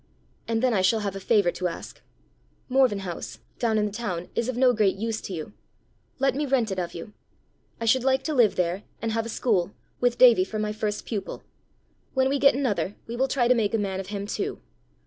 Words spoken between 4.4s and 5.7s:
of no great use to you: